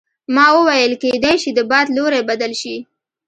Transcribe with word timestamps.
ما 0.35 0.47
وویل 0.57 0.93
کیدای 1.03 1.35
شي 1.43 1.51
د 1.53 1.59
باد 1.69 1.87
لوری 1.95 2.21
بدل 2.29 2.51
شي. 2.61 2.75